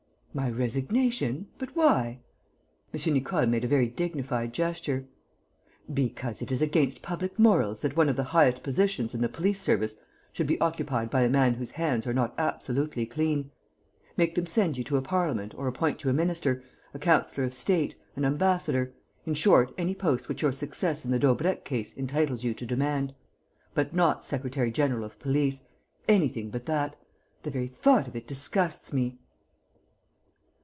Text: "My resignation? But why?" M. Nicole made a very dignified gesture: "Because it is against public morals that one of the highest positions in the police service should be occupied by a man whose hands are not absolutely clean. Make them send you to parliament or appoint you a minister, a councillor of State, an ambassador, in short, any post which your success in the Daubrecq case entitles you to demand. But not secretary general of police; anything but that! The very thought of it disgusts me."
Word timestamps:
"My 0.33 0.49
resignation? 0.49 1.47
But 1.57 1.75
why?" 1.75 2.21
M. 2.93 3.13
Nicole 3.15 3.47
made 3.47 3.65
a 3.65 3.67
very 3.67 3.89
dignified 3.89 4.53
gesture: 4.53 5.05
"Because 5.93 6.41
it 6.41 6.53
is 6.53 6.61
against 6.61 7.01
public 7.01 7.37
morals 7.37 7.81
that 7.81 7.97
one 7.97 8.07
of 8.07 8.15
the 8.15 8.23
highest 8.31 8.63
positions 8.63 9.13
in 9.13 9.19
the 9.19 9.27
police 9.27 9.59
service 9.59 9.97
should 10.31 10.47
be 10.47 10.57
occupied 10.61 11.09
by 11.09 11.23
a 11.23 11.29
man 11.29 11.55
whose 11.55 11.71
hands 11.71 12.07
are 12.07 12.13
not 12.13 12.33
absolutely 12.37 13.05
clean. 13.05 13.51
Make 14.15 14.35
them 14.35 14.45
send 14.45 14.77
you 14.77 14.85
to 14.85 15.01
parliament 15.01 15.53
or 15.57 15.67
appoint 15.67 16.01
you 16.05 16.09
a 16.09 16.13
minister, 16.13 16.63
a 16.93 16.97
councillor 16.99 17.43
of 17.45 17.53
State, 17.53 17.95
an 18.15 18.23
ambassador, 18.23 18.93
in 19.25 19.33
short, 19.33 19.73
any 19.77 19.93
post 19.93 20.29
which 20.29 20.41
your 20.43 20.53
success 20.53 21.03
in 21.03 21.11
the 21.11 21.19
Daubrecq 21.19 21.65
case 21.65 21.97
entitles 21.97 22.41
you 22.41 22.53
to 22.53 22.65
demand. 22.65 23.13
But 23.73 23.93
not 23.93 24.23
secretary 24.23 24.71
general 24.71 25.03
of 25.03 25.19
police; 25.19 25.63
anything 26.07 26.51
but 26.51 26.67
that! 26.67 26.95
The 27.43 27.51
very 27.51 27.67
thought 27.67 28.07
of 28.07 28.15
it 28.15 28.27
disgusts 28.27 28.93
me." 28.93 29.17